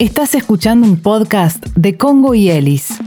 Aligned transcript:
Estás 0.00 0.34
escuchando 0.34 0.86
un 0.86 1.02
podcast 1.02 1.62
de 1.76 1.98
Congo 1.98 2.34
y 2.34 2.50
Ellis. 2.50 3.00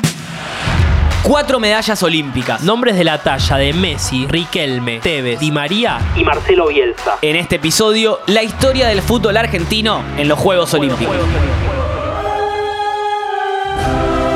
Cuatro 1.24 1.60
medallas 1.60 2.04
olímpicas. 2.04 2.62
Nombres 2.62 2.96
de 2.96 3.04
la 3.04 3.18
talla 3.18 3.58
de 3.58 3.74
Messi, 3.74 4.28
Riquelme, 4.28 5.00
Tevez, 5.00 5.40
Di 5.40 5.52
María 5.52 5.98
y 6.16 6.24
Marcelo 6.24 6.68
Bielsa. 6.68 7.18
En 7.24 7.36
este 7.36 7.56
episodio, 7.56 8.20
la 8.28 8.44
historia 8.44 8.90
del 8.90 9.02
fútbol 9.02 9.38
argentino 9.38 10.04
en 10.20 10.28
los 10.28 10.38
Juegos 10.38 10.72
Olímpicos. 10.76 11.16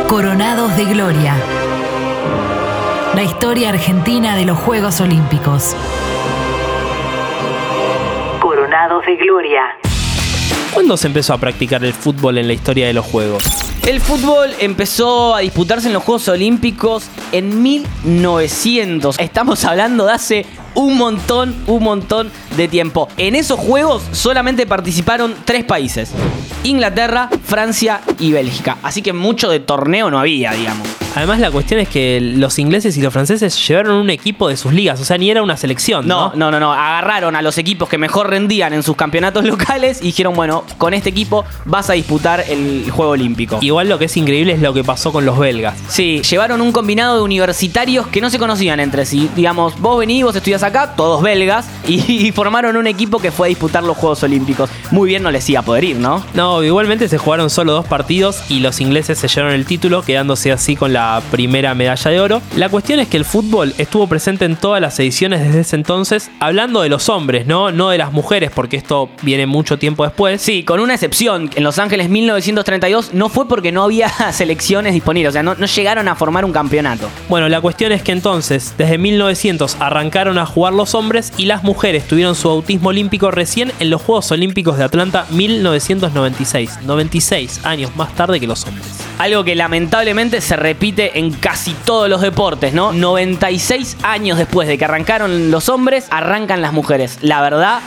Coronados 0.08 0.76
de 0.78 0.86
Gloria. 0.86 1.36
La 3.14 3.22
historia 3.22 3.70
argentina 3.70 4.36
de 4.36 4.46
los 4.46 4.58
Juegos 4.58 5.00
Olímpicos. 5.00 5.76
Coronados 8.42 9.06
de 9.06 9.16
Gloria. 9.18 9.87
¿Cuándo 10.78 10.96
se 10.96 11.08
empezó 11.08 11.34
a 11.34 11.40
practicar 11.40 11.84
el 11.84 11.92
fútbol 11.92 12.38
en 12.38 12.46
la 12.46 12.54
historia 12.54 12.86
de 12.86 12.94
los 12.94 13.04
Juegos? 13.04 13.44
El 13.88 14.00
fútbol 14.00 14.52
empezó 14.60 15.34
a 15.34 15.40
disputarse 15.40 15.88
en 15.88 15.94
los 15.96 16.04
Juegos 16.04 16.28
Olímpicos 16.28 17.06
en 17.32 17.64
1900. 17.64 19.18
Estamos 19.18 19.66
hablando 19.66 20.06
de 20.06 20.12
hace 20.12 20.46
un 20.76 20.96
montón, 20.96 21.56
un 21.66 21.82
montón 21.82 22.32
de 22.56 22.68
tiempo. 22.68 23.10
En 23.18 23.34
esos 23.34 23.60
Juegos 23.60 24.04
solamente 24.12 24.68
participaron 24.68 25.34
tres 25.46 25.64
países. 25.64 26.12
Inglaterra, 26.64 27.32
Francia 27.44 28.02
y 28.20 28.32
Bélgica. 28.32 28.78
Así 28.84 29.02
que 29.02 29.14
mucho 29.14 29.50
de 29.50 29.60
torneo 29.60 30.12
no 30.12 30.20
había, 30.20 30.52
digamos. 30.52 31.07
Además, 31.18 31.40
la 31.40 31.50
cuestión 31.50 31.80
es 31.80 31.90
que 31.90 32.22
los 32.22 32.60
ingleses 32.60 32.96
y 32.96 33.02
los 33.02 33.12
franceses 33.12 33.68
llevaron 33.68 33.96
un 33.96 34.12
equipo 34.12 34.50
de 34.50 34.56
sus 34.56 34.72
ligas, 34.72 35.02
o 35.02 35.04
sea, 35.04 35.18
ni 35.18 35.32
era 35.32 35.42
una 35.42 35.58
selección. 35.58 36.08
No, 36.08 36.32
no, 36.36 36.52
no, 36.52 36.60
no. 36.60 36.72
Agarraron 36.72 37.36
a 37.36 37.42
los 37.42 37.58
equipos 37.58 37.90
que 37.90 37.98
mejor 37.98 38.30
rendían 38.30 38.72
en 38.72 38.84
sus 38.84 38.96
campeonatos 38.96 39.44
locales 39.46 39.98
y 40.00 40.06
dijeron, 40.06 40.36
bueno, 40.36 40.64
con 40.78 40.94
este 40.94 41.10
equipo 41.10 41.44
vas 41.66 41.90
a 41.90 41.94
disputar 41.94 42.44
el 42.48 42.92
Juego 42.92 43.14
Olímpico. 43.14 43.58
Igual 43.62 43.90
lo 43.90 43.98
que 43.98 44.06
es 44.06 44.16
increíble 44.16 44.54
es 44.54 44.62
lo 44.62 44.76
que 44.76 44.84
pasó 44.84 45.12
con 45.12 45.26
los 45.26 45.40
belgas. 45.40 45.76
Sí, 45.88 46.22
llevaron 46.22 46.62
un 46.62 46.72
combinado 46.72 47.16
de 47.16 47.24
universitarios 47.24 48.06
que 48.06 48.22
no 48.22 48.30
se 48.30 48.38
conocían 48.38 48.80
entre 48.80 49.04
sí. 49.08 49.28
Digamos, 49.36 49.82
vos 49.82 49.98
venís, 49.98 50.24
vos 50.24 50.36
estudias 50.36 50.62
acá, 50.62 50.94
todos 50.96 51.24
belgas, 51.24 51.68
y, 51.88 52.32
formaron 52.32 52.78
un 52.78 52.86
equipo 52.86 53.18
que 53.18 53.32
fue 53.32 53.48
a 53.48 53.50
disputar 53.50 53.84
los 53.84 53.98
Juegos 53.98 54.22
Olímpicos. 54.22 54.70
Muy 54.92 55.10
bien 55.10 55.24
no 55.24 55.32
les 55.32 55.50
iba 55.50 55.62
a 55.62 55.64
poder 55.64 55.84
ir, 55.84 55.96
¿no? 55.96 56.24
No, 56.36 56.62
igualmente 56.62 57.10
se 57.10 57.18
jugaron 57.18 57.50
solo 57.50 57.74
dos 57.74 57.88
partidos 57.88 58.44
y 58.50 58.60
los 58.60 58.80
ingleses 58.82 59.18
se 59.18 59.28
llevaron 59.28 59.56
el 59.56 59.66
título, 59.66 60.04
quedándose 60.04 60.52
así 60.52 60.76
con 60.76 60.94
la 60.94 61.07
primera 61.32 61.74
medalla 61.74 62.12
de 62.12 62.20
oro. 62.20 62.42
La 62.56 62.70
cuestión 62.70 63.00
es 63.00 63.08
que 63.08 63.18
el 63.18 63.26
fútbol 63.26 63.74
estuvo 63.78 64.08
presente 64.08 64.46
en 64.46 64.56
todas 64.56 64.82
las 64.82 65.00
ediciones 65.00 65.42
desde 65.42 65.62
ese 65.62 65.76
entonces, 65.76 66.30
hablando 66.40 66.82
de 66.82 66.90
los 66.90 67.10
hombres, 67.10 67.48
¿no? 67.48 67.72
No 67.72 67.90
de 67.90 67.98
las 67.98 68.12
mujeres, 68.12 68.52
porque 68.54 68.78
esto 68.78 69.10
viene 69.22 69.46
mucho 69.46 69.78
tiempo 69.78 70.04
después. 70.04 70.42
Sí, 70.42 70.64
con 70.64 70.80
una 70.80 70.94
excepción. 70.94 71.50
En 71.56 71.64
Los 71.64 71.80
Ángeles 71.80 72.10
1932 72.10 73.14
no 73.14 73.30
fue 73.30 73.48
porque 73.48 73.72
no 73.72 73.84
había 73.84 74.10
selecciones 74.32 74.94
disponibles, 74.94 75.30
o 75.30 75.34
sea, 75.34 75.44
no, 75.44 75.56
no 75.56 75.66
llegaron 75.66 76.08
a 76.08 76.16
formar 76.16 76.46
un 76.46 76.52
campeonato. 76.52 77.10
Bueno, 77.30 77.50
la 77.50 77.62
cuestión 77.62 77.92
es 77.92 78.02
que 78.02 78.12
entonces, 78.12 78.74
desde 78.78 78.98
1900 78.98 79.78
arrancaron 79.80 80.38
a 80.38 80.46
jugar 80.46 80.74
los 80.74 80.96
hombres 80.96 81.34
y 81.38 81.46
las 81.46 81.64
mujeres 81.64 82.08
tuvieron 82.08 82.36
su 82.36 82.50
autismo 82.50 82.90
olímpico 82.90 83.32
recién 83.32 83.72
en 83.80 83.90
los 83.90 84.02
Juegos 84.02 84.32
Olímpicos 84.32 84.78
de 84.78 84.84
Atlanta 84.84 85.26
1996, 85.32 86.80
96 86.84 87.66
años 87.66 87.96
más 87.96 88.16
tarde 88.16 88.40
que 88.40 88.48
los 88.48 88.66
hombres. 88.66 88.88
Algo 89.18 89.44
que 89.44 89.56
lamentablemente 89.56 90.42
se 90.42 90.56
repite 90.56 90.97
en 90.98 91.32
casi 91.32 91.74
todos 91.86 92.10
los 92.10 92.22
deportes, 92.22 92.74
¿no? 92.74 92.92
96 92.92 93.98
años 94.04 94.38
después 94.38 94.68
de 94.68 94.78
que 94.78 94.86
arrancaron 94.86 95.52
los 95.52 95.70
hombres, 95.70 96.08
arrancan 96.10 96.62
las 96.62 96.74
mujeres. 96.74 97.20
La 97.22 97.42
verdad. 97.42 97.80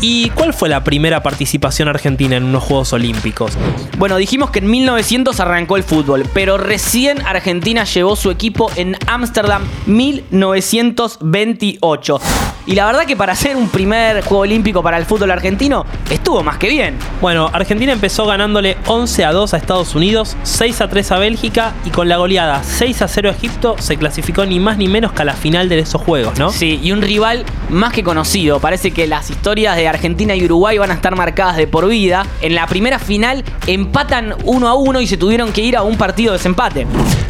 ¿Y 0.00 0.30
cuál 0.30 0.52
fue 0.52 0.68
la 0.68 0.82
primera 0.84 1.22
participación 1.22 1.88
argentina 1.88 2.36
en 2.36 2.44
unos 2.44 2.62
Juegos 2.64 2.92
Olímpicos? 2.92 3.52
Bueno, 3.98 4.16
dijimos 4.16 4.50
que 4.50 4.58
en 4.58 4.70
1900 4.70 5.40
arrancó 5.40 5.76
el 5.76 5.82
fútbol, 5.82 6.24
pero 6.34 6.58
recién 6.58 7.22
Argentina 7.22 7.84
llevó 7.84 8.14
su 8.14 8.30
equipo 8.30 8.70
en 8.76 8.96
Ámsterdam 9.06 9.62
1928. 9.86 12.20
Y 12.66 12.74
la 12.74 12.84
verdad 12.84 13.06
que 13.06 13.16
para 13.16 13.32
hacer 13.32 13.56
un 13.56 13.68
primer 13.68 14.22
Juego 14.22 14.42
Olímpico 14.42 14.82
para 14.82 14.98
el 14.98 15.06
fútbol 15.06 15.30
argentino, 15.30 15.86
estuvo 16.10 16.42
más 16.42 16.58
que 16.58 16.68
bien. 16.68 16.98
Bueno, 17.20 17.48
Argentina 17.52 17.92
empezó 17.92 18.26
ganándole 18.26 18.76
11 18.86 19.24
a 19.24 19.32
2 19.32 19.54
a 19.54 19.56
Estados 19.56 19.94
Unidos, 19.94 20.36
6 20.42 20.80
a 20.80 20.88
3 20.88 21.12
a 21.12 21.18
Bélgica 21.18 21.74
y 21.84 21.90
con 21.90 22.08
la 22.08 22.16
goleada 22.16 22.64
6 22.64 23.02
a 23.02 23.08
0 23.08 23.30
a 23.30 23.32
Egipto 23.32 23.76
se 23.78 23.96
clasificó 23.96 24.44
ni 24.44 24.58
más 24.58 24.78
ni 24.78 24.88
menos 24.88 25.12
que 25.12 25.22
a 25.22 25.24
la 25.24 25.34
final 25.34 25.68
de 25.68 25.78
esos 25.78 26.02
Juegos, 26.02 26.38
¿no? 26.38 26.50
Sí, 26.50 26.80
y 26.82 26.92
un 26.92 27.02
rival 27.02 27.44
más 27.70 27.92
que 27.92 28.02
conocido. 28.02 28.58
Parece 28.58 28.90
que 28.90 29.06
las 29.06 29.30
historias 29.30 29.76
de 29.76 29.85
Argentina 29.86 30.34
y 30.34 30.44
Uruguay 30.44 30.78
van 30.78 30.90
a 30.90 30.94
estar 30.94 31.16
marcadas 31.16 31.56
de 31.56 31.66
por 31.66 31.86
vida. 31.88 32.26
En 32.40 32.54
la 32.54 32.66
primera 32.66 32.98
final 32.98 33.44
empatan 33.66 34.34
1 34.44 34.68
a 34.68 34.74
1 34.74 35.00
y 35.00 35.06
se 35.06 35.16
tuvieron 35.16 35.52
que 35.52 35.62
ir 35.62 35.76
a 35.76 35.82
un 35.82 35.96
partido 35.96 36.32
de 36.32 36.38
desempate. 36.38 36.86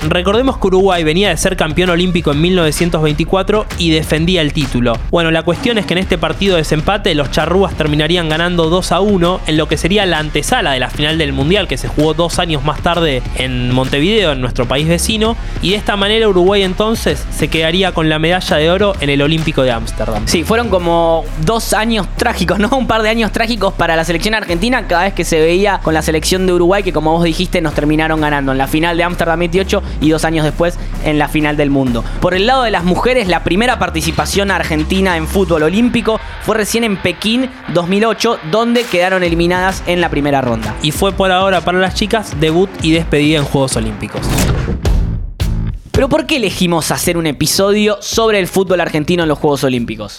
Recordemos 0.08 0.58
que 0.58 0.68
Uruguay 0.68 1.02
venía 1.02 1.30
de 1.30 1.36
ser 1.36 1.56
campeón 1.56 1.90
olímpico 1.90 2.30
en 2.30 2.40
1924 2.40 3.66
y 3.78 3.90
defendía 3.90 4.40
el 4.40 4.52
título. 4.52 4.96
Bueno, 5.10 5.32
la 5.32 5.42
cuestión 5.42 5.78
es 5.78 5.86
que 5.86 5.94
en 5.94 5.98
este 5.98 6.16
partido 6.16 6.54
de 6.54 6.66
desempate 6.66 7.14
los 7.14 7.30
charrúas 7.30 7.74
terminarían 7.74 8.28
ganando 8.28 8.68
2 8.68 8.92
a 8.92 9.00
1 9.00 9.40
en 9.46 9.56
lo 9.56 9.68
que 9.68 9.76
sería 9.76 10.04
la 10.04 10.18
antesala 10.18 10.72
de 10.72 10.80
la 10.80 10.90
final 10.90 11.16
del 11.16 11.32
Mundial 11.32 11.68
que 11.68 11.76
se 11.76 11.86
jugó 11.86 12.12
dos 12.12 12.40
años 12.40 12.64
más 12.64 12.80
tarde 12.82 13.22
en 13.36 13.72
Montevideo, 13.72 14.32
en 14.32 14.40
nuestro 14.40 14.66
país 14.66 14.88
vecino. 14.88 15.36
Y 15.62 15.70
de 15.70 15.76
esta 15.76 15.96
manera 15.96 16.28
Uruguay 16.28 16.62
entonces 16.62 17.24
se 17.30 17.48
quedaría 17.48 17.92
con 17.92 18.08
la 18.08 18.18
medalla 18.18 18.56
de 18.56 18.70
oro 18.70 18.94
en 19.00 19.10
el 19.10 19.22
Olímpico 19.22 19.62
de 19.62 19.70
Ámsterdam. 19.70 20.22
Sí, 20.26 20.44
fueron 20.44 20.68
como 20.68 21.24
dos 21.44 21.72
años 21.72 22.06
trágicos, 22.16 22.58
¿no? 22.60 22.68
Un 22.76 22.86
par 22.86 23.02
de 23.02 23.08
años 23.08 23.32
trágicos 23.32 23.74
para 23.74 23.96
la 23.96 24.04
selección 24.04 24.34
argentina 24.34 24.86
cada 24.86 25.04
vez 25.04 25.14
que 25.14 25.24
se 25.24 25.40
veía 25.40 25.80
con 25.82 25.94
la 25.94 26.02
selección 26.02 26.46
de 26.46 26.52
Uruguay 26.52 26.82
que 26.82 26.92
como 26.92 27.12
vos 27.12 27.24
dijiste 27.24 27.60
nos 27.60 27.74
terminaron 27.74 28.20
ganando 28.20 28.52
en 28.52 28.58
la 28.58 28.66
final 28.66 28.96
de 28.96 29.04
Ámsterdam 29.04 29.38
28 29.38 29.82
y 30.00 30.10
dos 30.10 30.24
años 30.24 30.44
después 30.44 30.78
en 31.04 31.18
la 31.18 31.28
final 31.28 31.56
del 31.56 31.70
mundo. 31.70 32.04
Por 32.20 32.34
el 32.34 32.46
lado 32.46 32.62
de 32.62 32.70
las 32.70 32.84
mujeres, 32.84 33.28
la 33.28 33.44
primera 33.44 33.78
participación 33.78 34.50
argentina 34.50 35.16
en 35.16 35.26
fútbol 35.26 35.64
olímpico 35.64 36.20
fue 36.42 36.56
recién 36.56 36.84
en 36.84 36.96
Pekín 36.96 37.50
2008, 37.74 38.38
donde 38.50 38.84
quedaron 38.84 39.22
eliminadas 39.22 39.82
en 39.86 40.00
la 40.00 40.10
primera 40.10 40.40
ronda. 40.40 40.74
Y 40.82 40.92
fue 40.92 41.12
por 41.12 41.30
ahora 41.30 41.60
para 41.60 41.78
las 41.78 41.94
chicas 41.94 42.38
debut 42.40 42.70
y 42.82 42.92
despedida 42.92 43.38
en 43.38 43.44
Juegos 43.44 43.76
Olímpicos. 43.76 44.22
Pero 45.92 46.08
¿por 46.10 46.26
qué 46.26 46.36
elegimos 46.36 46.90
hacer 46.90 47.16
un 47.16 47.26
episodio 47.26 47.96
sobre 48.02 48.38
el 48.38 48.48
fútbol 48.48 48.80
argentino 48.80 49.22
en 49.22 49.30
los 49.30 49.38
Juegos 49.38 49.64
Olímpicos? 49.64 50.18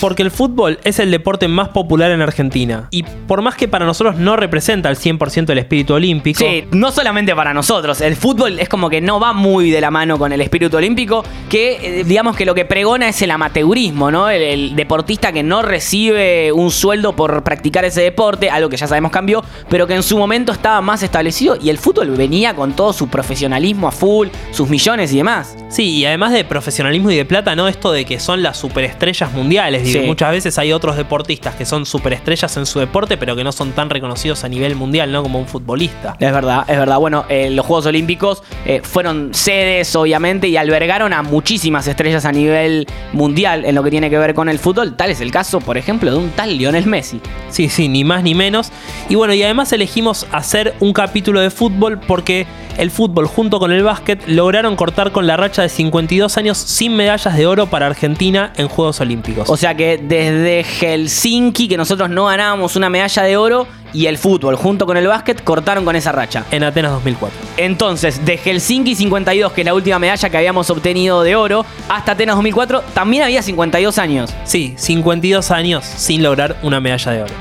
Porque 0.00 0.22
el 0.22 0.30
fútbol 0.30 0.78
es 0.84 0.98
el 0.98 1.10
deporte 1.10 1.46
más 1.46 1.68
popular 1.68 2.10
en 2.10 2.22
Argentina. 2.22 2.88
Y 2.90 3.02
por 3.02 3.42
más 3.42 3.54
que 3.54 3.68
para 3.68 3.84
nosotros 3.84 4.16
no 4.16 4.36
representa 4.36 4.88
el 4.88 4.96
100% 4.96 5.44
del 5.44 5.58
espíritu 5.58 5.94
olímpico. 5.94 6.38
Sí, 6.38 6.64
no 6.72 6.90
solamente 6.90 7.34
para 7.34 7.52
nosotros. 7.52 8.00
El 8.00 8.16
fútbol 8.16 8.58
es 8.58 8.68
como 8.68 8.88
que 8.88 9.00
no 9.00 9.20
va 9.20 9.32
muy 9.32 9.70
de 9.70 9.80
la 9.80 9.90
mano 9.90 10.18
con 10.18 10.32
el 10.32 10.40
espíritu 10.40 10.78
olímpico. 10.78 11.22
Que 11.48 12.00
eh, 12.00 12.04
digamos 12.04 12.36
que 12.36 12.46
lo 12.46 12.54
que 12.54 12.64
pregona 12.64 13.08
es 13.08 13.20
el 13.22 13.30
amateurismo, 13.30 14.10
¿no? 14.10 14.30
El, 14.30 14.42
el, 14.42 14.76
deportista 14.76 15.32
que 15.32 15.42
no 15.42 15.62
recibe 15.62 16.52
un 16.52 16.70
sueldo 16.70 17.14
por 17.14 17.42
practicar 17.42 17.84
ese 17.84 18.00
deporte, 18.00 18.48
algo 18.48 18.70
que 18.70 18.76
ya 18.76 18.86
sabemos 18.86 19.10
cambió, 19.10 19.44
pero 19.68 19.86
que 19.86 19.94
en 19.94 20.02
su 20.02 20.16
momento 20.16 20.52
estaba 20.52 20.80
más 20.80 21.02
establecido. 21.02 21.56
Y 21.60 21.68
el 21.68 21.78
fútbol 21.78 22.10
venía 22.12 22.54
con 22.54 22.72
todo 22.72 22.92
su 22.92 23.08
profesionalismo 23.08 23.88
a 23.88 23.92
full, 23.92 24.28
sus 24.52 24.68
millones 24.68 25.12
y 25.12 25.18
demás. 25.18 25.56
Sí, 25.70 25.98
y 25.98 26.04
además 26.04 26.32
de 26.32 26.44
profesionalismo 26.44 27.12
y 27.12 27.16
de 27.16 27.24
plata, 27.24 27.54
¿no? 27.54 27.68
Esto 27.68 27.92
de 27.92 28.04
que 28.04 28.18
son 28.18 28.42
las 28.42 28.56
superestrellas 28.56 29.32
mundiales. 29.32 29.88
Sí. 29.88 30.00
Muchas 30.00 30.32
veces 30.32 30.58
hay 30.58 30.72
otros 30.72 30.96
deportistas 30.96 31.54
que 31.54 31.64
son 31.64 31.86
superestrellas 31.86 32.56
en 32.56 32.66
su 32.66 32.80
deporte, 32.80 33.16
pero 33.16 33.36
que 33.36 33.44
no 33.44 33.52
son 33.52 33.70
tan 33.70 33.88
reconocidos 33.88 34.42
a 34.42 34.48
nivel 34.48 34.74
mundial, 34.74 35.12
¿no? 35.12 35.22
Como 35.22 35.38
un 35.38 35.46
futbolista. 35.46 36.16
Es 36.18 36.32
verdad, 36.32 36.64
es 36.66 36.76
verdad. 36.76 36.98
Bueno, 36.98 37.24
eh, 37.28 37.50
los 37.50 37.64
Juegos 37.64 37.86
Olímpicos 37.86 38.42
eh, 38.66 38.80
fueron 38.82 39.32
sedes, 39.32 39.94
obviamente, 39.94 40.48
y 40.48 40.56
albergaron 40.56 41.12
a 41.12 41.22
muchísimas 41.22 41.86
estrellas 41.86 42.24
a 42.24 42.32
nivel 42.32 42.88
mundial 43.12 43.64
en 43.64 43.76
lo 43.76 43.84
que 43.84 43.90
tiene 43.90 44.10
que 44.10 44.18
ver 44.18 44.34
con 44.34 44.48
el 44.48 44.58
fútbol. 44.58 44.96
Tal 44.96 45.10
es 45.10 45.20
el 45.20 45.30
caso, 45.30 45.60
por 45.60 45.78
ejemplo, 45.78 46.10
de 46.10 46.16
un 46.16 46.30
tal 46.30 46.58
Lionel 46.58 46.86
Messi. 46.86 47.20
Sí, 47.48 47.68
sí, 47.68 47.86
ni 47.88 48.02
más 48.02 48.24
ni 48.24 48.34
menos. 48.34 48.72
Y 49.08 49.14
bueno, 49.14 49.34
y 49.34 49.42
además 49.44 49.72
elegimos 49.72 50.26
hacer 50.32 50.74
un 50.80 50.92
capítulo 50.92 51.40
de 51.40 51.50
fútbol 51.50 52.00
porque 52.00 52.48
el 52.76 52.90
fútbol 52.90 53.26
junto 53.26 53.58
con 53.58 53.72
el 53.72 53.82
básquet 53.82 54.26
lograron 54.26 54.74
cortar 54.74 55.12
con 55.12 55.26
la 55.26 55.36
racha 55.36 55.59
de 55.62 55.68
52 55.68 56.36
años 56.36 56.58
sin 56.58 56.96
medallas 56.96 57.36
de 57.36 57.46
oro 57.46 57.66
para 57.68 57.86
Argentina 57.86 58.52
en 58.56 58.68
Juegos 58.68 59.00
Olímpicos. 59.00 59.48
O 59.48 59.56
sea 59.56 59.76
que 59.76 59.98
desde 59.98 60.64
Helsinki, 60.64 61.68
que 61.68 61.76
nosotros 61.76 62.10
no 62.10 62.26
ganábamos 62.26 62.76
una 62.76 62.90
medalla 62.90 63.22
de 63.22 63.36
oro, 63.36 63.66
y 63.92 64.06
el 64.06 64.18
fútbol 64.18 64.56
junto 64.56 64.86
con 64.86 64.96
el 64.96 65.06
básquet 65.06 65.42
cortaron 65.42 65.84
con 65.84 65.96
esa 65.96 66.12
racha. 66.12 66.44
En 66.50 66.62
Atenas 66.62 66.92
2004. 66.92 67.36
Entonces, 67.56 68.24
de 68.24 68.36
Helsinki 68.36 68.94
52, 68.94 69.52
que 69.52 69.62
es 69.62 69.64
la 69.64 69.74
última 69.74 69.98
medalla 69.98 70.30
que 70.30 70.36
habíamos 70.36 70.70
obtenido 70.70 71.22
de 71.22 71.36
oro, 71.36 71.64
hasta 71.88 72.12
Atenas 72.12 72.36
2004, 72.36 72.82
también 72.94 73.24
había 73.24 73.42
52 73.42 73.98
años. 73.98 74.30
Sí, 74.44 74.74
52 74.76 75.50
años 75.50 75.84
sin 75.84 76.22
lograr 76.22 76.56
una 76.62 76.80
medalla 76.80 77.12
de 77.12 77.22
oro. 77.22 77.34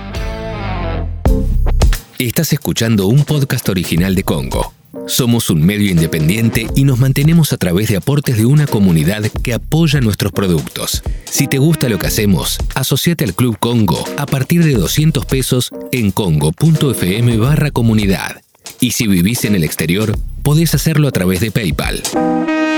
Estás 2.17 2.51
escuchando 2.51 3.07
un 3.07 3.23
podcast 3.23 3.69
original 3.69 4.13
de 4.13 4.23
Congo. 4.23 4.78
Somos 5.07 5.49
un 5.49 5.65
medio 5.65 5.91
independiente 5.91 6.67
y 6.75 6.83
nos 6.83 6.99
mantenemos 6.99 7.53
a 7.53 7.57
través 7.57 7.89
de 7.89 7.97
aportes 7.97 8.37
de 8.37 8.45
una 8.45 8.65
comunidad 8.67 9.23
que 9.43 9.53
apoya 9.53 10.01
nuestros 10.01 10.31
productos. 10.31 11.03
Si 11.25 11.47
te 11.47 11.57
gusta 11.57 11.89
lo 11.89 11.99
que 11.99 12.07
hacemos, 12.07 12.57
asociate 12.75 13.23
al 13.23 13.33
Club 13.33 13.57
Congo 13.59 14.03
a 14.17 14.25
partir 14.25 14.63
de 14.63 14.73
200 14.73 15.25
pesos 15.25 15.71
en 15.91 16.11
congo.fm 16.11 17.37
barra 17.37 17.71
comunidad. 17.71 18.41
Y 18.79 18.91
si 18.91 19.07
vivís 19.07 19.45
en 19.45 19.55
el 19.55 19.63
exterior, 19.63 20.17
podés 20.43 20.73
hacerlo 20.73 21.07
a 21.07 21.11
través 21.11 21.39
de 21.39 21.51
PayPal. 21.51 22.01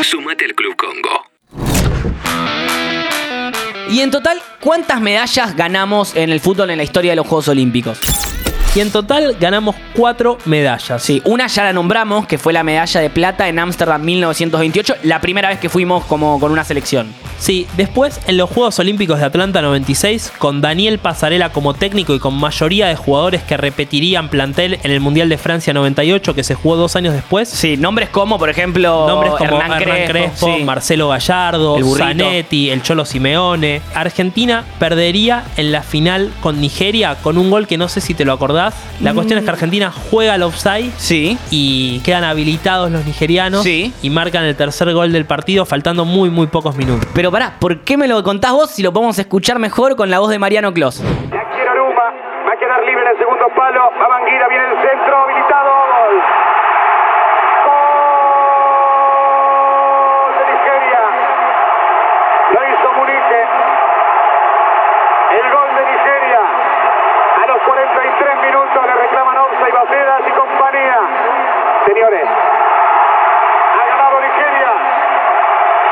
Sumate 0.04 0.46
al 0.46 0.56
Club 0.56 0.76
Congo. 0.76 1.32
Y 3.92 4.00
en 4.00 4.10
total, 4.10 4.42
¿cuántas 4.62 5.02
medallas 5.02 5.56
ganamos 5.56 6.16
en 6.16 6.30
el 6.30 6.40
fútbol 6.40 6.70
en 6.70 6.78
la 6.78 6.84
historia 6.84 7.12
de 7.12 7.18
los 7.18 7.28
Juegos 7.28 7.50
Olímpicos? 7.50 8.00
Y 8.74 8.80
en 8.80 8.90
total 8.90 9.36
ganamos 9.38 9.76
cuatro 9.94 10.38
medallas. 10.46 11.04
Sí, 11.04 11.22
una 11.26 11.48
ya 11.48 11.66
la 11.66 11.74
nombramos, 11.74 12.26
que 12.26 12.38
fue 12.38 12.54
la 12.54 12.64
medalla 12.64 13.02
de 13.02 13.10
plata 13.10 13.50
en 13.50 13.60
Ámsterdam 13.60 14.02
1928, 14.02 14.96
la 15.04 15.20
primera 15.20 15.50
vez 15.50 15.60
que 15.60 15.68
fuimos 15.68 16.06
como 16.06 16.40
con 16.40 16.54
una 16.54 16.64
selección. 16.64 17.14
Sí, 17.38 17.68
después 17.76 18.22
en 18.28 18.38
los 18.38 18.50
Juegos 18.50 18.80
Olímpicos 18.80 19.20
de 19.20 19.26
Atlanta 19.26 19.62
96, 19.62 20.32
con 20.38 20.62
Daniel 20.62 21.00
Pasarela 21.00 21.52
como 21.52 21.74
técnico 21.74 22.16
y 22.16 22.20
con 22.20 22.36
mayoría 22.36 22.88
de 22.88 22.96
jugadores 22.96 23.44
que 23.44 23.58
repetirían 23.58 24.30
plantel 24.30 24.80
en 24.84 24.92
el 24.92 25.02
Mundial 25.02 25.28
de 25.28 25.38
Francia 25.38 25.74
98, 25.74 26.34
que 26.34 26.44
se 26.46 26.56
jugó 26.56 26.78
dos 26.78 26.96
años 26.96 27.14
después. 27.14 27.50
Sí, 27.50 27.76
nombres 27.76 28.08
como, 28.08 28.40
por 28.40 28.50
ejemplo, 28.50 29.06
Nombres 29.06 29.34
como 29.34 29.60
Hernán 29.60 29.82
Hernán 29.82 30.06
Crespo, 30.06 30.12
Crespo, 30.12 30.56
sí. 30.56 30.64
Marcelo 30.64 31.10
Gallardo, 31.10 31.76
El. 31.76 31.86
Zanetti, 31.98 32.70
el 32.70 32.84
Cholo 32.84 33.04
Simeone. 33.04 33.82
Argentina 33.96 34.64
perdería 34.80 35.44
en 35.58 35.74
la 35.74 35.84
final 35.84 36.32
con 36.40 36.62
Nigeria 36.62 37.16
con 37.16 37.38
un 37.38 37.50
gol 37.50 37.68
que 37.68 37.78
no 37.78 37.90
sé 37.90 38.00
si 38.00 38.14
te 38.14 38.24
lo 38.24 38.32
acordás. 38.32 38.61
La 39.02 39.14
cuestión 39.14 39.40
es 39.40 39.46
que 39.46 39.52
Argentina 39.52 39.92
juega 40.12 40.34
al 40.34 40.44
offside 40.44 40.92
Sí. 40.98 41.38
y 41.50 42.00
quedan 42.02 42.24
habilitados 42.24 42.92
los 42.92 43.06
nigerianos 43.06 43.64
Sí. 43.64 43.94
y 44.02 44.10
marcan 44.10 44.44
el 44.44 44.56
tercer 44.56 44.94
gol 44.94 45.12
del 45.12 45.26
partido 45.26 45.66
faltando 45.66 46.06
muy 46.06 46.30
muy 46.30 46.48
pocos 46.48 46.76
minutos. 46.76 47.08
Pero 47.14 47.32
pará, 47.32 47.54
¿por 47.60 47.80
qué 47.80 47.98
me 47.98 48.08
lo 48.08 48.22
contás 48.24 48.52
vos 48.52 48.70
si 48.72 48.84
lo 48.84 48.92
podemos 48.94 49.18
escuchar 49.20 49.60
mejor 49.60 49.96
con 49.96 50.10
la 50.10 50.20
voz 50.20 50.30
de 50.30 50.40
Mariano 50.40 50.74
Clos? 50.74 51.02
La 51.02 51.44
quiere 51.50 51.70
Aruma, 51.70 51.94
va 52.48 52.54
a 52.54 52.58
quedar 52.60 52.84
libre 52.86 53.04
en 53.04 53.12
el 53.12 53.18
segundo 53.18 53.46
palo. 53.56 53.82
Va 54.00 54.48
viene 54.50 54.66
el 54.66 54.78
centro, 54.82 55.18
habilitado. 55.24 55.72
Gol. 55.72 56.16
Gol 59.02 60.34
de 60.38 60.44
Nigeria. 60.54 61.02
Lo 62.54 62.60
hizo 62.68 62.88
Munique. 62.98 63.42
El 65.40 65.46
gol 65.56 65.70
de 65.76 65.84
Nigeria. 65.92 66.42
A 67.42 67.48
los 67.48 67.60
43 67.64 68.42
minutos 68.46 68.82
le 68.86 68.94
reclaman 68.96 69.38
Orsa 69.38 69.66
y 69.70 69.72
Bacedas 69.72 70.22
y 70.28 70.32
compañía. 70.32 70.98
Señores, 71.88 72.28
ha 72.28 73.84
ganado 73.88 74.16
Nigeria. 74.22 74.72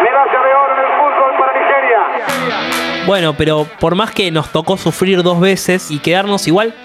Medalla 0.04 0.40
de 0.48 0.54
oro 0.56 0.74
en 0.74 0.80
el 0.80 0.92
fútbol 1.00 1.32
para 1.40 1.54
Nigeria. 1.54 2.90
Bueno, 3.10 3.34
pero 3.34 3.66
por 3.80 3.96
más 3.96 4.12
que 4.12 4.30
nos 4.30 4.52
tocó 4.52 4.78
sufrir 4.78 5.24
dos 5.24 5.40
veces 5.40 5.90
y 5.90 5.98
quedarnos 5.98 6.48
igual, 6.48 6.76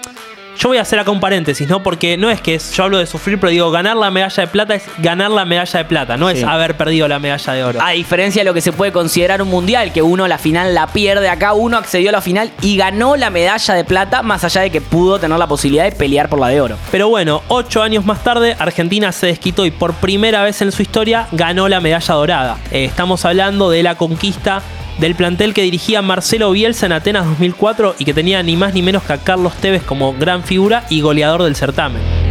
yo 0.57 0.69
voy 0.69 0.79
a 0.79 0.81
hacer 0.81 0.97
acá 0.97 1.11
un 1.11 1.19
paréntesis, 1.19 1.69
¿no? 1.69 1.83
Porque 1.83 2.17
no 2.17 2.31
es 2.31 2.41
que 2.41 2.55
es- 2.55 2.71
yo 2.75 2.85
hablo 2.85 2.97
de 2.97 3.05
sufrir, 3.05 3.39
pero 3.39 3.51
digo, 3.51 3.69
ganar 3.69 3.95
la 3.95 4.09
medalla 4.09 4.41
de 4.41 4.47
plata 4.47 4.73
es 4.73 4.81
ganar 4.97 5.29
la 5.29 5.45
medalla 5.45 5.77
de 5.77 5.85
plata, 5.85 6.17
no 6.17 6.27
es 6.31 6.43
haber 6.43 6.75
perdido 6.77 7.07
la 7.07 7.19
medalla 7.19 7.53
de 7.53 7.63
oro. 7.63 7.79
A 7.79 7.91
diferencia 7.91 8.39
de 8.41 8.45
lo 8.45 8.55
que 8.55 8.61
se 8.61 8.71
puede 8.73 8.91
considerar 8.91 9.39
un 9.43 9.49
mundial, 9.49 9.93
que 9.93 10.01
uno 10.01 10.27
la 10.27 10.39
final 10.39 10.73
la 10.73 10.87
pierde, 10.87 11.29
acá 11.29 11.53
uno 11.53 11.77
accedió 11.77 12.09
a 12.09 12.13
la 12.13 12.21
final 12.21 12.51
y 12.63 12.75
ganó 12.75 13.17
la 13.17 13.29
medalla 13.29 13.75
de 13.75 13.83
plata, 13.83 14.23
más 14.23 14.43
allá 14.43 14.61
de 14.61 14.71
que 14.71 14.81
pudo 14.81 15.19
tener 15.19 15.37
la 15.37 15.45
posibilidad 15.45 15.83
de 15.83 15.91
pelear 15.91 16.27
por 16.27 16.39
la 16.39 16.47
de 16.47 16.59
oro. 16.59 16.77
Pero 16.89 17.07
bueno, 17.07 17.43
ocho 17.49 17.83
años 17.83 18.03
más 18.03 18.23
tarde, 18.23 18.55
Argentina 18.57 19.11
se 19.11 19.27
desquitó 19.27 19.63
y 19.63 19.69
por 19.69 19.93
primera 19.93 20.41
vez 20.41 20.59
en 20.63 20.71
su 20.71 20.81
historia 20.81 21.27
ganó 21.33 21.69
la 21.69 21.81
medalla 21.81 22.15
dorada. 22.15 22.57
Eh, 22.71 22.85
estamos 22.85 23.25
hablando 23.25 23.69
de 23.69 23.83
la 23.83 23.93
conquista 23.93 24.63
del 24.99 25.15
plantel 25.15 25.53
que 25.53 25.61
dirigía 25.61 26.01
Marcelo 26.01 26.51
Bielsa 26.51 26.85
en 26.85 26.93
Atenas 26.93 27.25
2004 27.25 27.95
y 27.99 28.05
que 28.05 28.13
tenía 28.13 28.41
ni 28.43 28.55
más 28.55 28.73
ni 28.73 28.81
menos 28.81 29.03
que 29.03 29.13
a 29.13 29.17
Carlos 29.17 29.55
Tevez 29.55 29.83
como 29.83 30.13
gran 30.13 30.43
figura 30.43 30.85
y 30.89 31.01
goleador 31.01 31.43
del 31.43 31.55
certamen. 31.55 32.24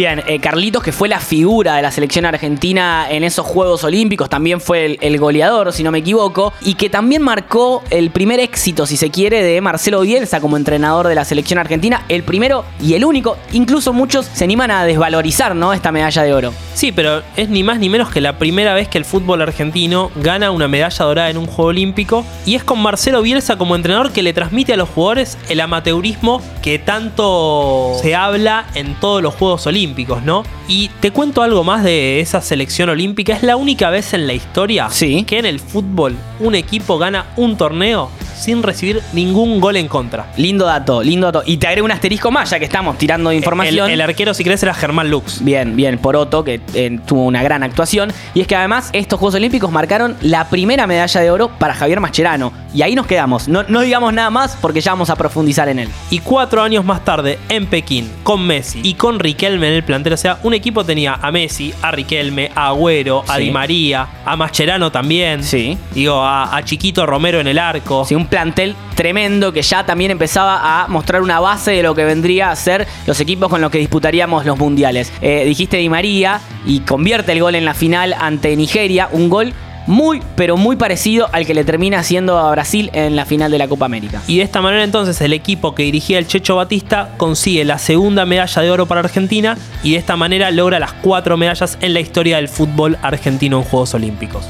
Bien, 0.00 0.22
eh, 0.26 0.38
Carlitos, 0.40 0.82
que 0.82 0.92
fue 0.92 1.10
la 1.10 1.20
figura 1.20 1.76
de 1.76 1.82
la 1.82 1.90
selección 1.90 2.24
argentina 2.24 3.06
en 3.10 3.22
esos 3.22 3.44
Juegos 3.44 3.84
Olímpicos, 3.84 4.30
también 4.30 4.58
fue 4.58 4.86
el, 4.86 4.98
el 5.02 5.18
goleador, 5.18 5.74
si 5.74 5.82
no 5.82 5.90
me 5.90 5.98
equivoco, 5.98 6.54
y 6.62 6.72
que 6.72 6.88
también 6.88 7.20
marcó 7.20 7.82
el 7.90 8.08
primer 8.08 8.40
éxito, 8.40 8.86
si 8.86 8.96
se 8.96 9.10
quiere, 9.10 9.42
de 9.42 9.60
Marcelo 9.60 10.00
Bielsa 10.00 10.40
como 10.40 10.56
entrenador 10.56 11.06
de 11.06 11.14
la 11.14 11.26
selección 11.26 11.58
argentina, 11.58 12.06
el 12.08 12.22
primero 12.22 12.64
y 12.82 12.94
el 12.94 13.04
único. 13.04 13.36
Incluso 13.52 13.92
muchos 13.92 14.24
se 14.24 14.44
animan 14.44 14.70
a 14.70 14.84
desvalorizar, 14.84 15.54
¿no? 15.54 15.74
Esta 15.74 15.92
medalla 15.92 16.22
de 16.22 16.32
oro. 16.32 16.54
Sí, 16.72 16.92
pero 16.92 17.22
es 17.36 17.50
ni 17.50 17.62
más 17.62 17.78
ni 17.78 17.90
menos 17.90 18.08
que 18.08 18.22
la 18.22 18.38
primera 18.38 18.72
vez 18.72 18.88
que 18.88 18.96
el 18.96 19.04
fútbol 19.04 19.42
argentino 19.42 20.10
gana 20.16 20.50
una 20.50 20.66
medalla 20.66 21.04
dorada 21.04 21.28
en 21.28 21.36
un 21.36 21.44
Juego 21.44 21.68
Olímpico 21.68 22.24
y 22.46 22.54
es 22.54 22.64
con 22.64 22.80
Marcelo 22.80 23.20
Bielsa 23.20 23.58
como 23.58 23.76
entrenador 23.76 24.12
que 24.12 24.22
le 24.22 24.32
transmite 24.32 24.72
a 24.72 24.78
los 24.78 24.88
jugadores 24.88 25.36
el 25.50 25.60
amateurismo 25.60 26.40
que 26.62 26.78
tanto 26.78 27.98
se 28.00 28.14
habla 28.14 28.64
en 28.74 28.94
todos 28.94 29.22
los 29.22 29.34
Juegos 29.34 29.66
Olímpicos, 29.66 29.89
¿no? 30.24 30.44
Y 30.68 30.88
te 31.00 31.10
cuento 31.10 31.42
algo 31.42 31.64
más 31.64 31.82
de 31.84 32.20
esa 32.20 32.40
selección 32.40 32.88
olímpica, 32.88 33.34
es 33.34 33.42
la 33.42 33.56
única 33.56 33.90
vez 33.90 34.14
en 34.14 34.26
la 34.26 34.32
historia 34.32 34.88
Sí. 34.90 35.24
que 35.24 35.38
en 35.38 35.46
el 35.46 35.60
fútbol 35.60 36.16
un 36.38 36.54
equipo 36.54 36.98
gana 36.98 37.26
un 37.36 37.56
torneo 37.56 38.10
sin 38.40 38.62
recibir 38.62 39.00
ningún 39.12 39.60
gol 39.60 39.76
en 39.76 39.88
contra. 39.88 40.32
Lindo 40.36 40.66
dato, 40.66 41.02
lindo 41.02 41.30
dato. 41.30 41.42
Y 41.46 41.56
te 41.58 41.66
agrego 41.66 41.84
un 41.84 41.92
asterisco 41.92 42.30
más, 42.30 42.50
ya 42.50 42.58
que 42.58 42.64
estamos 42.64 42.98
tirando 42.98 43.32
información. 43.32 43.88
El, 43.88 43.94
el 43.94 44.00
arquero, 44.00 44.34
si 44.34 44.44
crees, 44.44 44.62
era 44.62 44.74
Germán 44.74 45.10
Lux. 45.10 45.44
Bien, 45.44 45.76
bien, 45.76 45.98
Poroto, 45.98 46.44
que 46.44 46.60
eh, 46.74 46.98
tuvo 47.06 47.24
una 47.24 47.42
gran 47.42 47.62
actuación. 47.62 48.12
Y 48.34 48.40
es 48.40 48.46
que 48.46 48.56
además 48.56 48.90
estos 48.92 49.18
Juegos 49.18 49.34
Olímpicos 49.34 49.70
marcaron 49.70 50.16
la 50.22 50.48
primera 50.48 50.86
medalla 50.86 51.20
de 51.20 51.30
oro 51.30 51.50
para 51.58 51.74
Javier 51.74 52.00
Mascherano. 52.00 52.52
Y 52.74 52.82
ahí 52.82 52.94
nos 52.94 53.06
quedamos. 53.06 53.48
No, 53.48 53.64
no 53.64 53.80
digamos 53.80 54.12
nada 54.12 54.30
más 54.30 54.56
porque 54.60 54.80
ya 54.80 54.92
vamos 54.92 55.10
a 55.10 55.16
profundizar 55.16 55.68
en 55.68 55.80
él. 55.80 55.88
Y 56.10 56.20
cuatro 56.20 56.62
años 56.62 56.84
más 56.84 57.04
tarde, 57.04 57.38
en 57.48 57.66
Pekín, 57.66 58.10
con 58.22 58.46
Messi 58.46 58.80
y 58.82 58.94
con 58.94 59.18
Riquelme 59.18 59.68
en 59.68 59.74
el 59.74 59.82
plantel, 59.82 60.12
o 60.12 60.16
sea, 60.16 60.38
un 60.44 60.54
equipo 60.54 60.84
tenía 60.84 61.14
a 61.20 61.30
Messi, 61.32 61.74
a 61.82 61.90
Riquelme, 61.90 62.50
a 62.54 62.68
Agüero, 62.68 63.24
a 63.28 63.36
Sí. 63.36 63.42
Di 63.44 63.50
María, 63.50 64.06
a 64.24 64.36
Mascherano 64.36 64.92
también. 64.92 65.42
Sí. 65.42 65.76
Digo, 65.94 66.22
a, 66.22 66.56
a 66.56 66.64
Chiquito 66.64 67.06
Romero 67.06 67.40
en 67.40 67.46
el 67.48 67.58
arco. 67.58 68.04
Sí, 68.04 68.14
un 68.14 68.26
plantel 68.30 68.74
tremendo 68.94 69.52
que 69.52 69.62
ya 69.62 69.84
también 69.84 70.10
empezaba 70.10 70.82
a 70.82 70.88
mostrar 70.88 71.22
una 71.22 71.40
base 71.40 71.72
de 71.72 71.82
lo 71.82 71.94
que 71.94 72.04
vendría 72.04 72.50
a 72.50 72.56
ser 72.56 72.86
los 73.06 73.20
equipos 73.20 73.48
con 73.48 73.60
los 73.60 73.70
que 73.70 73.78
disputaríamos 73.78 74.46
los 74.46 74.58
mundiales. 74.58 75.12
Eh, 75.20 75.44
dijiste 75.44 75.76
Di 75.76 75.88
María 75.88 76.40
y 76.64 76.80
convierte 76.80 77.32
el 77.32 77.40
gol 77.40 77.54
en 77.54 77.64
la 77.64 77.74
final 77.74 78.14
ante 78.18 78.56
Nigeria, 78.56 79.08
un 79.12 79.28
gol 79.28 79.52
muy, 79.86 80.22
pero 80.36 80.56
muy 80.56 80.76
parecido 80.76 81.28
al 81.32 81.46
que 81.46 81.54
le 81.54 81.64
termina 81.64 81.98
haciendo 81.98 82.38
a 82.38 82.50
Brasil 82.52 82.90
en 82.92 83.16
la 83.16 83.24
final 83.24 83.50
de 83.50 83.58
la 83.58 83.68
Copa 83.68 83.86
América. 83.86 84.22
Y 84.26 84.38
de 84.38 84.44
esta 84.44 84.60
manera 84.60 84.84
entonces 84.84 85.20
el 85.20 85.32
equipo 85.32 85.74
que 85.74 85.82
dirigía 85.82 86.18
el 86.18 86.26
Checho 86.26 86.56
Batista 86.56 87.10
consigue 87.16 87.64
la 87.64 87.78
segunda 87.78 88.24
medalla 88.24 88.62
de 88.62 88.70
oro 88.70 88.86
para 88.86 89.00
Argentina 89.00 89.56
y 89.82 89.92
de 89.92 89.98
esta 89.98 90.16
manera 90.16 90.50
logra 90.50 90.78
las 90.78 90.92
cuatro 90.92 91.36
medallas 91.36 91.78
en 91.80 91.94
la 91.94 92.00
historia 92.00 92.36
del 92.36 92.48
fútbol 92.48 92.98
argentino 93.02 93.58
en 93.58 93.64
Juegos 93.64 93.94
Olímpicos. 93.94 94.46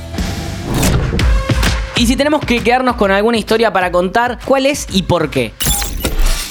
Y 2.00 2.06
si 2.06 2.16
tenemos 2.16 2.40
que 2.40 2.60
quedarnos 2.60 2.96
con 2.96 3.10
alguna 3.10 3.36
historia 3.36 3.74
para 3.74 3.92
contar, 3.92 4.38
¿cuál 4.46 4.64
es 4.64 4.86
y 4.90 5.02
por 5.02 5.28
qué? 5.28 5.52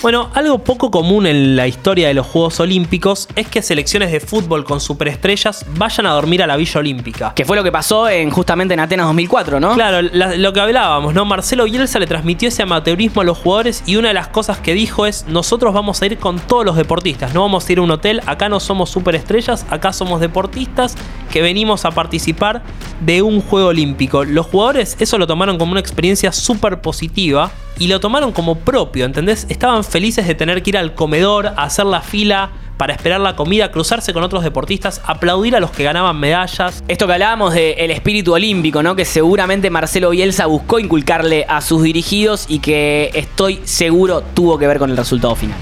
Bueno, 0.01 0.29
algo 0.33 0.59
poco 0.59 0.91
común 0.91 1.27
en 1.27 1.57
la 1.57 1.67
historia 1.67 2.07
de 2.07 2.13
los 2.13 2.25
Juegos 2.25 2.61
Olímpicos 2.61 3.27
es 3.35 3.49
que 3.49 3.61
selecciones 3.61 4.13
de 4.13 4.21
fútbol 4.21 4.63
con 4.63 4.79
superestrellas 4.79 5.65
vayan 5.75 6.05
a 6.05 6.11
dormir 6.11 6.41
a 6.41 6.47
la 6.47 6.55
Villa 6.55 6.79
Olímpica. 6.79 7.33
Que 7.35 7.43
fue 7.43 7.57
lo 7.57 7.65
que 7.65 7.71
pasó 7.71 8.07
en, 8.07 8.29
justamente 8.29 8.73
en 8.73 8.79
Atenas 8.79 9.07
2004, 9.07 9.59
¿no? 9.59 9.73
Claro, 9.73 10.01
la- 10.13 10.37
lo 10.37 10.53
que 10.53 10.61
hablábamos, 10.61 11.13
¿no? 11.13 11.25
Marcelo 11.25 11.65
Bielsa 11.65 11.99
le 11.99 12.07
transmitió 12.07 12.47
ese 12.47 12.63
amateurismo 12.63 13.21
a 13.23 13.25
los 13.25 13.37
jugadores 13.39 13.83
y 13.87 13.97
una 13.97 14.07
de 14.07 14.13
las 14.13 14.29
cosas 14.29 14.59
que 14.59 14.73
dijo 14.73 15.05
es, 15.05 15.25
nosotros 15.27 15.73
vamos 15.73 16.01
a 16.01 16.05
ir 16.05 16.17
con 16.17 16.39
todos 16.39 16.63
los 16.63 16.77
deportistas, 16.77 17.33
no 17.33 17.41
vamos 17.41 17.67
a 17.67 17.71
ir 17.73 17.79
a 17.79 17.81
un 17.81 17.91
hotel, 17.91 18.21
acá 18.25 18.47
no 18.47 18.61
somos 18.61 18.89
superestrellas, 18.89 19.65
acá 19.69 19.91
somos 19.91 20.21
deportistas 20.21 20.95
que 21.29 21.41
venimos 21.41 21.83
a 21.83 21.91
participar 21.91 22.61
de 23.01 23.21
un 23.21 23.41
juego 23.41 23.67
olímpico. 23.67 24.23
Los 24.23 24.45
jugadores 24.45 24.95
eso 24.99 25.17
lo 25.17 25.27
tomaron 25.27 25.57
como 25.57 25.71
una 25.73 25.81
experiencia 25.81 26.31
súper 26.31 26.79
positiva 26.79 27.51
y 27.79 27.87
lo 27.87 27.99
tomaron 27.99 28.31
como 28.31 28.55
propio, 28.55 29.05
¿entendés? 29.05 29.47
Estaban 29.49 29.83
felices 29.83 30.27
de 30.27 30.35
tener 30.35 30.61
que 30.61 30.71
ir 30.71 30.77
al 30.77 30.93
comedor, 30.93 31.47
a 31.47 31.63
hacer 31.63 31.85
la 31.85 32.01
fila 32.01 32.51
para 32.77 32.93
esperar 32.93 33.19
la 33.19 33.35
comida, 33.35 33.71
cruzarse 33.71 34.13
con 34.13 34.23
otros 34.23 34.43
deportistas, 34.43 35.01
aplaudir 35.05 35.55
a 35.55 35.59
los 35.59 35.71
que 35.71 35.83
ganaban 35.83 36.17
medallas. 36.17 36.81
Esto 36.87 37.07
que 37.07 37.13
hablábamos 37.13 37.53
del 37.53 37.91
espíritu 37.91 38.33
olímpico, 38.33 38.81
¿no? 38.83 38.95
Que 38.95 39.03
seguramente 39.03 39.69
Marcelo 39.69 40.11
Bielsa 40.11 40.45
buscó 40.45 40.79
inculcarle 40.79 41.45
a 41.49 41.59
sus 41.61 41.83
dirigidos 41.83 42.45
y 42.47 42.59
que 42.59 43.11
estoy 43.13 43.59
seguro 43.63 44.21
tuvo 44.33 44.57
que 44.57 44.67
ver 44.67 44.79
con 44.79 44.91
el 44.91 44.97
resultado 44.97 45.35
final. 45.35 45.57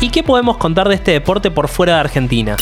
¿Y 0.00 0.10
qué 0.10 0.22
podemos 0.22 0.56
contar 0.58 0.88
de 0.88 0.96
este 0.96 1.12
deporte 1.12 1.50
por 1.50 1.68
fuera 1.68 1.94
de 1.94 2.00
Argentina? 2.00 2.56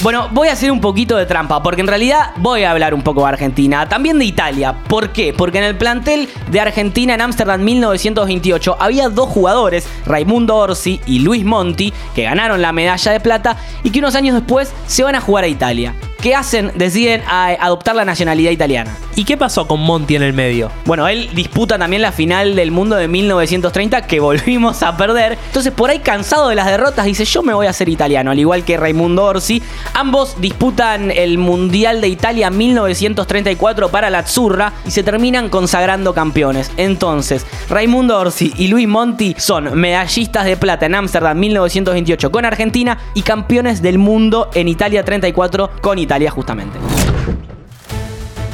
Bueno, 0.00 0.28
voy 0.30 0.46
a 0.46 0.52
hacer 0.52 0.70
un 0.70 0.80
poquito 0.80 1.16
de 1.16 1.26
trampa, 1.26 1.60
porque 1.60 1.80
en 1.80 1.88
realidad 1.88 2.30
voy 2.36 2.62
a 2.62 2.70
hablar 2.70 2.94
un 2.94 3.02
poco 3.02 3.22
de 3.22 3.28
Argentina, 3.30 3.88
también 3.88 4.16
de 4.20 4.24
Italia. 4.26 4.72
¿Por 4.88 5.10
qué? 5.10 5.32
Porque 5.36 5.58
en 5.58 5.64
el 5.64 5.76
plantel 5.76 6.28
de 6.52 6.60
Argentina 6.60 7.14
en 7.14 7.20
Ámsterdam 7.20 7.60
1928 7.64 8.76
había 8.78 9.08
dos 9.08 9.28
jugadores, 9.28 9.88
Raimundo 10.06 10.54
Orsi 10.56 11.00
y 11.06 11.18
Luis 11.18 11.44
Monti, 11.44 11.92
que 12.14 12.22
ganaron 12.22 12.62
la 12.62 12.70
medalla 12.70 13.10
de 13.10 13.18
plata 13.18 13.56
y 13.82 13.90
que 13.90 13.98
unos 13.98 14.14
años 14.14 14.36
después 14.36 14.72
se 14.86 15.02
van 15.02 15.16
a 15.16 15.20
jugar 15.20 15.42
a 15.42 15.48
Italia. 15.48 15.94
¿Qué 16.22 16.32
hacen? 16.36 16.70
Deciden 16.76 17.22
a- 17.26 17.56
adoptar 17.60 17.96
la 17.96 18.04
nacionalidad 18.04 18.52
italiana. 18.52 18.96
¿Y 19.18 19.24
qué 19.24 19.36
pasó 19.36 19.66
con 19.66 19.80
Monti 19.80 20.14
en 20.14 20.22
el 20.22 20.32
medio? 20.32 20.70
Bueno, 20.84 21.08
él 21.08 21.30
disputa 21.34 21.76
también 21.76 22.02
la 22.02 22.12
final 22.12 22.54
del 22.54 22.70
mundo 22.70 22.94
de 22.94 23.08
1930 23.08 24.02
que 24.02 24.20
volvimos 24.20 24.84
a 24.84 24.96
perder. 24.96 25.36
Entonces, 25.44 25.72
por 25.72 25.90
ahí 25.90 25.98
cansado 25.98 26.50
de 26.50 26.54
las 26.54 26.66
derrotas, 26.66 27.04
dice, 27.04 27.24
yo 27.24 27.42
me 27.42 27.52
voy 27.52 27.66
a 27.66 27.70
hacer 27.70 27.88
italiano, 27.88 28.30
al 28.30 28.38
igual 28.38 28.64
que 28.64 28.76
Raimundo 28.76 29.24
Orsi. 29.24 29.60
Ambos 29.92 30.40
disputan 30.40 31.10
el 31.10 31.36
Mundial 31.36 32.00
de 32.00 32.06
Italia 32.06 32.48
1934 32.48 33.88
para 33.88 34.08
la 34.08 34.20
Azzurra 34.20 34.74
y 34.86 34.92
se 34.92 35.02
terminan 35.02 35.48
consagrando 35.48 36.14
campeones. 36.14 36.70
Entonces, 36.76 37.44
Raimundo 37.68 38.20
Orsi 38.20 38.52
y 38.56 38.68
Luis 38.68 38.86
Monti 38.86 39.34
son 39.36 39.76
medallistas 39.76 40.44
de 40.44 40.56
plata 40.56 40.86
en 40.86 40.94
Ámsterdam 40.94 41.36
1928 41.36 42.30
con 42.30 42.44
Argentina 42.44 42.98
y 43.14 43.22
campeones 43.22 43.82
del 43.82 43.98
mundo 43.98 44.48
en 44.54 44.68
Italia 44.68 45.04
34 45.04 45.70
con 45.80 45.98
Italia 45.98 46.30
justamente. 46.30 46.78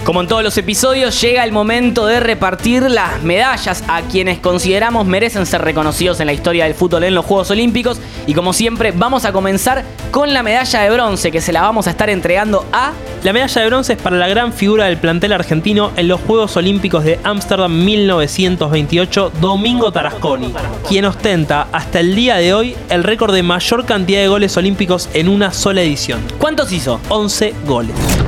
Como 0.05 0.21
en 0.21 0.27
todos 0.27 0.43
los 0.43 0.59
episodios, 0.59 1.19
llega 1.23 1.45
el 1.45 1.51
momento 1.51 2.05
de 2.05 2.21
repartir 2.21 2.83
las 2.91 3.23
medallas 3.23 3.83
a 3.89 4.03
quienes 4.03 4.39
consideramos 4.39 5.07
merecen 5.07 5.47
ser 5.47 5.63
reconocidos 5.63 6.21
en 6.21 6.27
la 6.27 6.35
historia 6.35 6.65
del 6.65 6.75
fútbol 6.75 7.05
en 7.05 7.15
los 7.15 7.25
Juegos 7.25 7.51
Olímpicos. 7.51 7.99
Y 8.27 8.35
como 8.35 8.53
siempre, 8.53 8.93
vamos 8.93 9.25
a 9.25 9.33
comenzar 9.33 9.83
con 10.11 10.35
la 10.35 10.43
medalla 10.43 10.83
de 10.83 10.91
bronce 10.91 11.33
que 11.33 11.41
se 11.41 11.55
la 11.55 11.63
vamos 11.63 11.87
a 11.87 11.91
estar 11.91 12.11
entregando 12.11 12.67
a... 12.71 12.93
La 13.23 13.33
medalla 13.33 13.63
de 13.63 13.67
bronce 13.67 13.95
es 13.95 13.99
para 13.99 14.19
la 14.19 14.29
gran 14.29 14.53
figura 14.53 14.85
del 14.85 14.99
plantel 14.99 15.33
argentino 15.33 15.91
en 15.97 16.09
los 16.09 16.21
Juegos 16.21 16.55
Olímpicos 16.59 17.03
de 17.03 17.19
Ámsterdam 17.25 17.73
1928, 17.73 19.33
Domingo 19.41 19.91
Tarasconi, 19.91 20.53
quien 20.87 21.07
ostenta 21.07 21.69
hasta 21.73 22.01
el 22.01 22.15
día 22.15 22.37
de 22.37 22.53
hoy 22.53 22.77
el 22.91 23.05
récord 23.05 23.33
de 23.33 23.43
mayor 23.43 23.87
cantidad 23.87 24.21
de 24.21 24.29
goles 24.29 24.55
olímpicos 24.59 25.09
en 25.15 25.31
una 25.31 25.55
sola 25.55 25.81
edición. 25.81 26.21
¿Cuántos 26.39 26.73
hizo? 26.73 27.01
11 27.09 27.55
goles. 27.65 28.24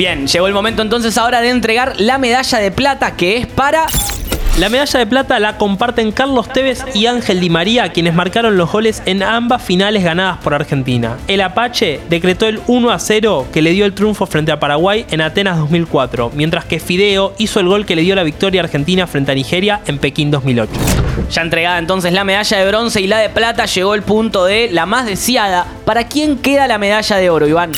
Bien, 0.00 0.26
llegó 0.26 0.46
el 0.46 0.54
momento 0.54 0.80
entonces 0.80 1.18
ahora 1.18 1.42
de 1.42 1.50
entregar 1.50 2.00
la 2.00 2.16
medalla 2.16 2.56
de 2.56 2.70
plata 2.70 3.16
que 3.16 3.36
es 3.36 3.46
para... 3.46 3.84
La 4.58 4.70
medalla 4.70 4.98
de 4.98 5.06
plata 5.06 5.38
la 5.38 5.58
comparten 5.58 6.10
Carlos 6.10 6.48
Tevez 6.48 6.82
y 6.94 7.04
Ángel 7.04 7.38
Di 7.38 7.50
María, 7.50 7.90
quienes 7.90 8.14
marcaron 8.14 8.56
los 8.56 8.72
goles 8.72 9.02
en 9.04 9.22
ambas 9.22 9.62
finales 9.62 10.02
ganadas 10.02 10.38
por 10.38 10.54
Argentina. 10.54 11.18
El 11.28 11.42
Apache 11.42 12.00
decretó 12.08 12.46
el 12.46 12.62
1 12.66 12.90
a 12.90 12.98
0 12.98 13.48
que 13.52 13.60
le 13.60 13.72
dio 13.72 13.84
el 13.84 13.92
triunfo 13.92 14.24
frente 14.24 14.52
a 14.52 14.58
Paraguay 14.58 15.04
en 15.10 15.20
Atenas 15.20 15.58
2004, 15.58 16.32
mientras 16.34 16.64
que 16.64 16.80
Fideo 16.80 17.34
hizo 17.36 17.60
el 17.60 17.68
gol 17.68 17.84
que 17.84 17.94
le 17.94 18.00
dio 18.00 18.14
la 18.14 18.22
victoria 18.22 18.62
argentina 18.62 19.06
frente 19.06 19.32
a 19.32 19.34
Nigeria 19.34 19.82
en 19.84 19.98
Pekín 19.98 20.30
2008. 20.30 20.72
Ya 21.30 21.42
entregada 21.42 21.78
entonces 21.78 22.14
la 22.14 22.24
medalla 22.24 22.56
de 22.56 22.66
bronce 22.66 23.02
y 23.02 23.06
la 23.06 23.18
de 23.18 23.28
plata, 23.28 23.66
llegó 23.66 23.94
el 23.94 24.02
punto 24.02 24.46
de 24.46 24.70
la 24.72 24.86
más 24.86 25.04
deseada. 25.04 25.66
¿Para 25.84 26.08
quién 26.08 26.38
queda 26.38 26.66
la 26.68 26.78
medalla 26.78 27.16
de 27.16 27.28
oro, 27.28 27.46
Iván? 27.46 27.72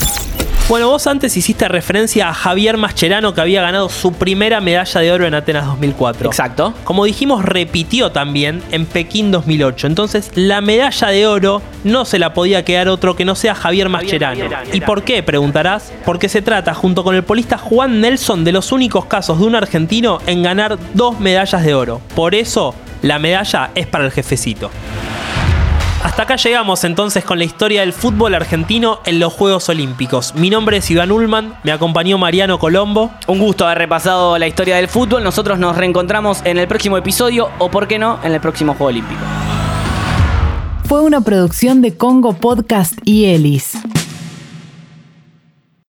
Bueno, 0.72 0.88
vos 0.88 1.06
antes 1.06 1.36
hiciste 1.36 1.68
referencia 1.68 2.30
a 2.30 2.32
Javier 2.32 2.78
Mascherano 2.78 3.34
que 3.34 3.42
había 3.42 3.60
ganado 3.60 3.90
su 3.90 4.14
primera 4.14 4.58
medalla 4.62 5.02
de 5.02 5.12
oro 5.12 5.26
en 5.26 5.34
Atenas 5.34 5.66
2004. 5.66 6.30
Exacto. 6.30 6.72
Como 6.84 7.04
dijimos, 7.04 7.44
repitió 7.44 8.10
también 8.10 8.62
en 8.70 8.86
Pekín 8.86 9.30
2008. 9.30 9.86
Entonces, 9.86 10.30
la 10.34 10.62
medalla 10.62 11.08
de 11.08 11.26
oro 11.26 11.60
no 11.84 12.06
se 12.06 12.18
la 12.18 12.32
podía 12.32 12.64
quedar 12.64 12.88
otro 12.88 13.16
que 13.16 13.26
no 13.26 13.34
sea 13.34 13.54
Javier 13.54 13.90
Mascherano. 13.90 14.46
¿Y 14.72 14.80
por 14.80 15.02
qué? 15.02 15.22
Preguntarás. 15.22 15.92
Porque 16.06 16.30
se 16.30 16.40
trata, 16.40 16.72
junto 16.72 17.04
con 17.04 17.14
el 17.16 17.22
polista 17.22 17.58
Juan 17.58 18.00
Nelson, 18.00 18.42
de 18.42 18.52
los 18.52 18.72
únicos 18.72 19.04
casos 19.04 19.40
de 19.40 19.44
un 19.44 19.54
argentino 19.54 20.20
en 20.26 20.42
ganar 20.42 20.78
dos 20.94 21.20
medallas 21.20 21.62
de 21.62 21.74
oro. 21.74 22.00
Por 22.14 22.34
eso, 22.34 22.74
la 23.02 23.18
medalla 23.18 23.72
es 23.74 23.86
para 23.86 24.06
el 24.06 24.10
jefecito. 24.10 24.70
Hasta 26.02 26.24
acá 26.24 26.34
llegamos 26.34 26.82
entonces 26.82 27.24
con 27.24 27.38
la 27.38 27.44
historia 27.44 27.82
del 27.82 27.92
fútbol 27.92 28.34
argentino 28.34 28.98
en 29.06 29.20
los 29.20 29.32
Juegos 29.32 29.68
Olímpicos. 29.68 30.34
Mi 30.34 30.50
nombre 30.50 30.78
es 30.78 30.90
Iván 30.90 31.12
Ullman, 31.12 31.54
me 31.62 31.70
acompañó 31.70 32.18
Mariano 32.18 32.58
Colombo. 32.58 33.12
Un 33.28 33.38
gusto 33.38 33.64
haber 33.66 33.78
repasado 33.78 34.36
la 34.36 34.48
historia 34.48 34.76
del 34.76 34.88
fútbol. 34.88 35.22
Nosotros 35.22 35.60
nos 35.60 35.76
reencontramos 35.76 36.40
en 36.44 36.58
el 36.58 36.66
próximo 36.66 36.98
episodio 36.98 37.50
o, 37.58 37.70
por 37.70 37.86
qué 37.86 38.00
no, 38.00 38.18
en 38.24 38.32
el 38.32 38.40
próximo 38.40 38.72
Juego 38.72 38.86
Olímpico. 38.86 39.20
Fue 40.88 41.02
una 41.02 41.20
producción 41.20 41.80
de 41.82 41.96
Congo 41.96 42.32
Podcast 42.32 42.94
y 43.04 43.26
Elis. 43.26 43.78